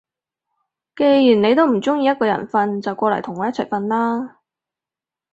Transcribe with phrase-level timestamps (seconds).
[0.95, 4.39] 既然你都唔中意一個人瞓，就過嚟同我一齊瞓啦